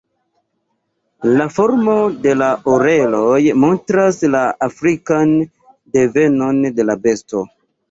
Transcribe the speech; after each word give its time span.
La 1.41 1.45
formo 1.57 1.97
de 2.23 2.33
la 2.43 2.47
oreloj 2.73 3.37
montras 3.65 4.19
la 4.39 4.43
afrikan 4.71 5.37
devenon 6.01 6.61
de 6.83 6.91
la 6.91 7.01
besto. 7.07 7.47